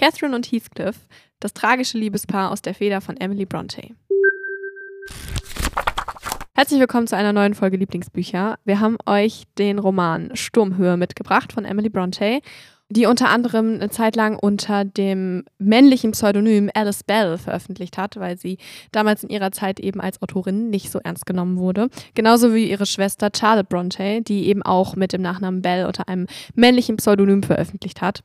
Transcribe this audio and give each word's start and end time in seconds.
Catherine 0.00 0.34
und 0.34 0.50
Heathcliff, 0.50 1.06
das 1.40 1.52
tragische 1.52 1.98
Liebespaar 1.98 2.50
aus 2.50 2.62
der 2.62 2.72
Feder 2.72 3.02
von 3.02 3.18
Emily 3.18 3.44
Bronte. 3.44 3.82
Herzlich 6.54 6.80
willkommen 6.80 7.06
zu 7.06 7.18
einer 7.18 7.34
neuen 7.34 7.52
Folge 7.52 7.76
Lieblingsbücher. 7.76 8.58
Wir 8.64 8.80
haben 8.80 8.96
euch 9.04 9.42
den 9.58 9.78
Roman 9.78 10.34
Sturmhöhe 10.34 10.96
mitgebracht 10.96 11.52
von 11.52 11.66
Emily 11.66 11.90
Bronte, 11.90 12.40
die 12.88 13.04
unter 13.04 13.28
anderem 13.28 13.74
eine 13.74 13.90
Zeit 13.90 14.16
lang 14.16 14.38
unter 14.38 14.86
dem 14.86 15.44
männlichen 15.58 16.12
Pseudonym 16.12 16.70
Alice 16.72 17.04
Bell 17.04 17.36
veröffentlicht 17.36 17.98
hat, 17.98 18.16
weil 18.16 18.38
sie 18.38 18.56
damals 18.92 19.22
in 19.22 19.28
ihrer 19.28 19.52
Zeit 19.52 19.80
eben 19.80 20.00
als 20.00 20.22
Autorin 20.22 20.70
nicht 20.70 20.90
so 20.90 20.98
ernst 21.00 21.26
genommen 21.26 21.58
wurde. 21.58 21.90
Genauso 22.14 22.54
wie 22.54 22.70
ihre 22.70 22.86
Schwester 22.86 23.28
Charlotte 23.36 23.68
Bronte, 23.68 24.22
die 24.22 24.46
eben 24.46 24.62
auch 24.62 24.96
mit 24.96 25.12
dem 25.12 25.20
Nachnamen 25.20 25.60
Bell 25.60 25.84
unter 25.84 26.08
einem 26.08 26.26
männlichen 26.54 26.96
Pseudonym 26.96 27.42
veröffentlicht 27.42 28.00
hat. 28.00 28.22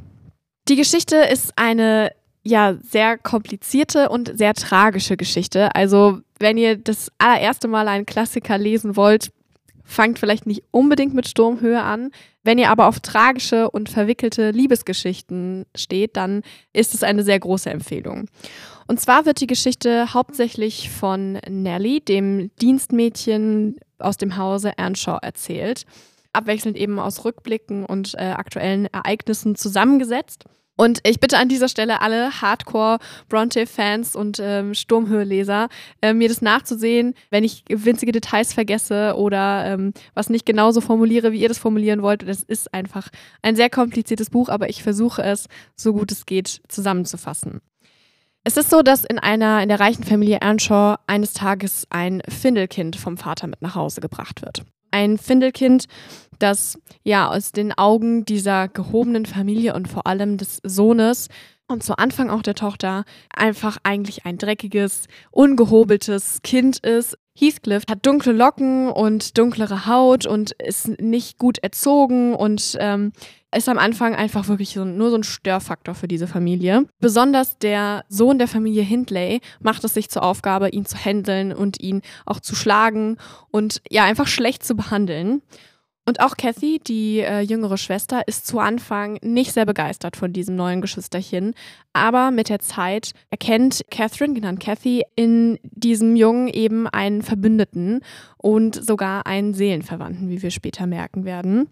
Die 0.67 0.75
Geschichte 0.75 1.17
ist 1.17 1.53
eine 1.57 2.11
ja 2.43 2.75
sehr 2.81 3.17
komplizierte 3.17 4.09
und 4.09 4.37
sehr 4.37 4.53
tragische 4.53 5.17
Geschichte. 5.17 5.75
Also, 5.75 6.19
wenn 6.39 6.57
ihr 6.57 6.77
das 6.77 7.11
allererste 7.17 7.67
Mal 7.67 7.87
einen 7.87 8.05
Klassiker 8.05 8.57
lesen 8.57 8.95
wollt, 8.95 9.31
fangt 9.83 10.19
vielleicht 10.19 10.47
nicht 10.47 10.63
unbedingt 10.71 11.13
mit 11.13 11.27
Sturmhöhe 11.27 11.81
an. 11.81 12.11
Wenn 12.43 12.57
ihr 12.57 12.69
aber 12.69 12.87
auf 12.87 12.99
tragische 12.99 13.69
und 13.69 13.89
verwickelte 13.89 14.51
Liebesgeschichten 14.51 15.65
steht, 15.75 16.17
dann 16.17 16.41
ist 16.73 16.93
es 16.93 17.03
eine 17.03 17.23
sehr 17.23 17.39
große 17.39 17.69
Empfehlung. 17.69 18.27
Und 18.87 18.99
zwar 18.99 19.25
wird 19.25 19.41
die 19.41 19.47
Geschichte 19.47 20.13
hauptsächlich 20.13 20.89
von 20.89 21.39
Nellie, 21.49 22.01
dem 22.01 22.51
Dienstmädchen 22.61 23.77
aus 23.97 24.17
dem 24.17 24.37
Hause 24.37 24.73
Earnshaw, 24.77 25.19
erzählt. 25.21 25.85
Abwechselnd 26.35 26.77
eben 26.77 26.99
aus 26.99 27.25
Rückblicken 27.25 27.85
und 27.85 28.13
äh, 28.15 28.33
aktuellen 28.35 28.87
Ereignissen 28.87 29.55
zusammengesetzt. 29.55 30.45
Und 30.77 30.99
ich 31.03 31.19
bitte 31.19 31.37
an 31.37 31.47
dieser 31.47 31.69
Stelle 31.69 32.01
alle 32.01 32.41
Hardcore-Bronte-Fans 32.41 34.15
und 34.15 34.39
ähm, 34.41 34.73
Sturmhöhe-Leser, 34.73 35.69
äh, 36.01 36.13
mir 36.13 36.27
das 36.27 36.41
nachzusehen, 36.41 37.13
wenn 37.29 37.45
ich 37.45 37.63
winzige 37.69 38.11
Details 38.11 38.53
vergesse 38.53 39.15
oder 39.15 39.65
ähm, 39.65 39.93
was 40.13 40.29
nicht 40.29 40.45
genauso 40.45 40.81
formuliere, 40.81 41.31
wie 41.31 41.39
ihr 41.39 41.47
das 41.47 41.59
formulieren 41.59 42.01
wollt. 42.01 42.27
Das 42.27 42.43
ist 42.43 42.73
einfach 42.73 43.09
ein 43.41 43.55
sehr 43.55 43.69
kompliziertes 43.69 44.29
Buch, 44.29 44.49
aber 44.49 44.69
ich 44.69 44.83
versuche 44.83 45.23
es, 45.23 45.47
so 45.77 45.93
gut 45.93 46.11
es 46.11 46.25
geht, 46.25 46.61
zusammenzufassen. 46.67 47.61
Es 48.43 48.57
ist 48.57 48.69
so, 48.69 48.81
dass 48.81 49.05
in 49.05 49.17
einer 49.17 49.63
in 49.63 49.69
der 49.69 49.79
reichen 49.79 50.03
Familie 50.03 50.39
Earnshaw 50.41 50.97
eines 51.07 51.33
Tages 51.33 51.87
ein 51.89 52.21
Findelkind 52.27 52.95
vom 52.95 53.17
Vater 53.17 53.47
mit 53.47 53.61
nach 53.61 53.75
Hause 53.75 54.01
gebracht 54.01 54.41
wird. 54.43 54.65
Ein 54.95 55.17
Findelkind, 55.17 55.87
das 56.39 56.79
ja 57.03 57.29
aus 57.29 57.51
den 57.51 57.77
Augen 57.77 58.23
dieser 58.23 58.69
gehobenen 58.69 59.25
Familie 59.25 59.73
und 59.73 59.89
vor 59.89 60.07
allem 60.07 60.37
des 60.37 60.61
Sohnes 60.63 61.27
und 61.67 61.83
zu 61.83 61.97
Anfang 61.97 62.29
auch 62.29 62.41
der 62.41 62.55
Tochter 62.55 63.03
einfach 63.29 63.75
eigentlich 63.83 64.25
ein 64.25 64.37
dreckiges, 64.37 65.07
ungehobeltes 65.31 66.39
Kind 66.43 66.79
ist. 66.79 67.17
Heathcliff 67.37 67.83
hat 67.89 68.05
dunkle 68.05 68.31
Locken 68.31 68.89
und 68.89 69.37
dunklere 69.37 69.85
Haut 69.85 70.25
und 70.25 70.51
ist 70.53 70.99
nicht 71.01 71.37
gut 71.37 71.57
erzogen 71.59 72.33
und 72.33 72.77
ähm, 72.79 73.11
ist 73.55 73.69
am 73.69 73.77
Anfang 73.77 74.15
einfach 74.15 74.47
wirklich 74.47 74.73
so, 74.73 74.85
nur 74.85 75.09
so 75.09 75.17
ein 75.17 75.23
Störfaktor 75.23 75.95
für 75.95 76.07
diese 76.07 76.27
Familie. 76.27 76.85
Besonders 76.99 77.57
der 77.57 78.03
Sohn 78.09 78.37
der 78.37 78.47
Familie 78.47 78.83
Hindley 78.83 79.41
macht 79.61 79.83
es 79.83 79.93
sich 79.93 80.09
zur 80.09 80.23
Aufgabe, 80.23 80.69
ihn 80.69 80.85
zu 80.85 80.97
händeln 80.97 81.53
und 81.53 81.79
ihn 81.79 82.01
auch 82.25 82.39
zu 82.39 82.55
schlagen 82.55 83.17
und 83.51 83.81
ja, 83.89 84.03
einfach 84.03 84.27
schlecht 84.27 84.63
zu 84.63 84.75
behandeln. 84.75 85.41
Und 86.07 86.19
auch 86.19 86.37
Kathy, 86.37 86.79
die 86.79 87.19
äh, 87.19 87.41
jüngere 87.41 87.77
Schwester, 87.77 88.27
ist 88.27 88.45
zu 88.45 88.59
Anfang 88.59 89.17
nicht 89.23 89.53
sehr 89.53 89.65
begeistert 89.65 90.15
von 90.15 90.33
diesem 90.33 90.55
neuen 90.55 90.81
Geschwisterchen. 90.81 91.55
Aber 91.93 92.29
mit 92.29 92.49
der 92.49 92.59
Zeit 92.59 93.11
erkennt 93.31 93.81
Catherine, 93.89 94.35
genannt 94.35 94.59
Kathy, 94.59 95.03
in 95.15 95.57
diesem 95.63 96.15
Jungen 96.15 96.47
eben 96.47 96.87
einen 96.87 97.23
Verbündeten 97.23 98.01
und 98.37 98.75
sogar 98.75 99.25
einen 99.25 99.55
Seelenverwandten, 99.55 100.29
wie 100.29 100.43
wir 100.43 100.51
später 100.51 100.85
merken 100.85 101.25
werden. 101.25 101.69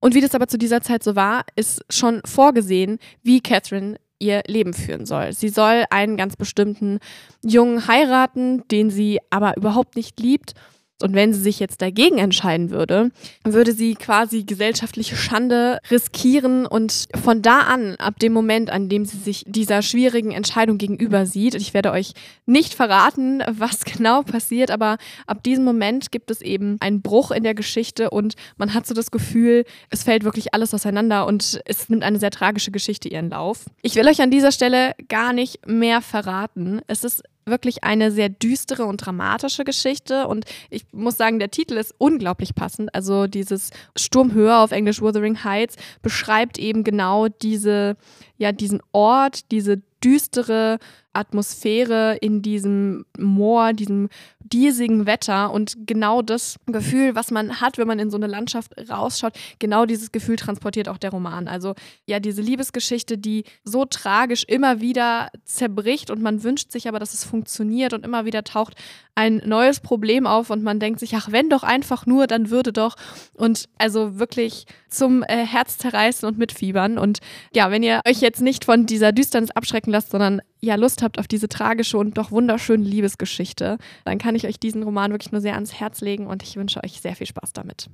Und 0.00 0.14
wie 0.14 0.22
das 0.22 0.34
aber 0.34 0.48
zu 0.48 0.56
dieser 0.56 0.80
Zeit 0.80 1.02
so 1.02 1.14
war, 1.14 1.44
ist 1.54 1.84
schon 1.90 2.22
vorgesehen, 2.24 2.98
wie 3.22 3.40
Catherine 3.40 3.96
ihr 4.18 4.42
Leben 4.46 4.72
führen 4.72 5.04
soll. 5.04 5.34
Sie 5.34 5.50
soll 5.50 5.84
einen 5.90 6.16
ganz 6.16 6.36
bestimmten 6.36 7.00
Jungen 7.44 7.86
heiraten, 7.86 8.66
den 8.68 8.90
sie 8.90 9.20
aber 9.28 9.56
überhaupt 9.56 9.94
nicht 9.94 10.18
liebt 10.20 10.54
und 11.02 11.14
wenn 11.14 11.32
sie 11.32 11.40
sich 11.40 11.60
jetzt 11.60 11.80
dagegen 11.80 12.18
entscheiden 12.18 12.70
würde, 12.70 13.10
würde 13.44 13.72
sie 13.72 13.94
quasi 13.94 14.42
gesellschaftliche 14.42 15.16
Schande 15.16 15.78
riskieren 15.90 16.66
und 16.66 17.08
von 17.22 17.42
da 17.42 17.60
an, 17.60 17.94
ab 17.96 18.18
dem 18.18 18.32
Moment, 18.32 18.70
an 18.70 18.88
dem 18.88 19.04
sie 19.04 19.18
sich 19.18 19.44
dieser 19.46 19.82
schwierigen 19.82 20.32
Entscheidung 20.32 20.78
gegenüber 20.78 21.26
sieht, 21.26 21.54
ich 21.54 21.74
werde 21.74 21.92
euch 21.92 22.12
nicht 22.46 22.74
verraten, 22.74 23.42
was 23.48 23.84
genau 23.84 24.22
passiert, 24.22 24.70
aber 24.70 24.98
ab 25.26 25.42
diesem 25.42 25.64
Moment 25.64 26.10
gibt 26.10 26.30
es 26.30 26.40
eben 26.40 26.76
einen 26.80 27.02
Bruch 27.02 27.30
in 27.30 27.44
der 27.44 27.54
Geschichte 27.54 28.10
und 28.10 28.34
man 28.56 28.74
hat 28.74 28.86
so 28.86 28.94
das 28.94 29.10
Gefühl, 29.10 29.64
es 29.90 30.02
fällt 30.02 30.24
wirklich 30.24 30.54
alles 30.54 30.74
auseinander 30.74 31.26
und 31.26 31.60
es 31.64 31.88
nimmt 31.88 32.02
eine 32.02 32.18
sehr 32.18 32.30
tragische 32.30 32.70
Geschichte 32.70 33.08
ihren 33.08 33.30
Lauf. 33.30 33.66
Ich 33.82 33.94
will 33.94 34.06
euch 34.08 34.20
an 34.20 34.30
dieser 34.30 34.52
Stelle 34.52 34.94
gar 35.08 35.32
nicht 35.32 35.66
mehr 35.66 36.00
verraten. 36.00 36.80
Es 36.86 37.04
ist 37.04 37.22
wirklich 37.50 37.84
eine 37.84 38.10
sehr 38.10 38.28
düstere 38.28 38.84
und 38.84 38.98
dramatische 38.98 39.64
Geschichte. 39.64 40.26
Und 40.26 40.44
ich 40.70 40.84
muss 40.92 41.16
sagen, 41.16 41.38
der 41.38 41.50
Titel 41.50 41.74
ist 41.74 41.94
unglaublich 41.98 42.54
passend. 42.54 42.94
Also 42.94 43.26
dieses 43.26 43.70
Sturmhöhe 43.96 44.56
auf 44.56 44.72
Englisch 44.72 45.00
Wuthering 45.00 45.44
Heights 45.44 45.76
beschreibt 46.02 46.58
eben 46.58 46.84
genau 46.84 47.28
diese, 47.28 47.96
ja, 48.36 48.52
diesen 48.52 48.80
Ort, 48.92 49.50
diese 49.50 49.80
düstere 50.02 50.78
Atmosphäre 51.18 52.16
in 52.20 52.42
diesem 52.42 53.04
Moor, 53.18 53.72
diesem 53.72 54.08
diesigen 54.40 55.04
Wetter 55.06 55.52
und 55.52 55.86
genau 55.86 56.22
das 56.22 56.56
Gefühl, 56.66 57.14
was 57.14 57.30
man 57.30 57.60
hat, 57.60 57.76
wenn 57.76 57.86
man 57.86 57.98
in 57.98 58.10
so 58.10 58.16
eine 58.16 58.26
Landschaft 58.26 58.72
rausschaut, 58.88 59.34
genau 59.58 59.84
dieses 59.84 60.12
Gefühl 60.12 60.36
transportiert 60.36 60.88
auch 60.88 60.96
der 60.96 61.10
Roman. 61.10 61.48
Also 61.48 61.74
ja, 62.06 62.20
diese 62.20 62.40
Liebesgeschichte, 62.40 63.18
die 63.18 63.44
so 63.64 63.84
tragisch 63.84 64.44
immer 64.44 64.80
wieder 64.80 65.28
zerbricht 65.44 66.10
und 66.10 66.22
man 66.22 66.42
wünscht 66.42 66.72
sich 66.72 66.88
aber, 66.88 66.98
dass 66.98 67.14
es 67.14 67.24
funktioniert 67.24 67.92
und 67.92 68.04
immer 68.04 68.24
wieder 68.24 68.44
taucht 68.44 68.74
ein 69.18 69.42
neues 69.44 69.80
Problem 69.80 70.28
auf 70.28 70.48
und 70.48 70.62
man 70.62 70.78
denkt 70.78 71.00
sich, 71.00 71.16
ach, 71.16 71.32
wenn 71.32 71.50
doch 71.50 71.64
einfach 71.64 72.06
nur, 72.06 72.28
dann 72.28 72.50
würde 72.50 72.72
doch. 72.72 72.94
Und 73.34 73.68
also 73.76 74.20
wirklich 74.20 74.64
zum 74.88 75.24
äh, 75.24 75.44
Herz 75.44 75.76
zerreißen 75.76 76.28
und 76.28 76.38
mitfiebern. 76.38 76.98
Und 76.98 77.18
ja, 77.52 77.72
wenn 77.72 77.82
ihr 77.82 78.00
euch 78.06 78.20
jetzt 78.20 78.40
nicht 78.40 78.64
von 78.64 78.86
dieser 78.86 79.10
Düsternis 79.10 79.50
abschrecken 79.50 79.90
lasst, 79.90 80.10
sondern 80.12 80.40
ja 80.60 80.74
Lust 80.74 81.02
habt 81.02 81.18
auf 81.18 81.28
diese 81.28 81.48
tragische 81.48 81.98
und 81.98 82.16
doch 82.18 82.30
wunderschöne 82.30 82.84
Liebesgeschichte, 82.84 83.78
dann 84.04 84.18
kann 84.18 84.34
ich 84.34 84.46
euch 84.46 84.58
diesen 84.58 84.82
Roman 84.82 85.12
wirklich 85.12 85.32
nur 85.32 85.40
sehr 85.40 85.54
ans 85.54 85.74
Herz 85.74 86.00
legen 86.00 86.26
und 86.26 86.42
ich 86.42 86.56
wünsche 86.56 86.82
euch 86.82 87.00
sehr 87.00 87.16
viel 87.16 87.26
Spaß 87.26 87.52
damit. 87.52 87.88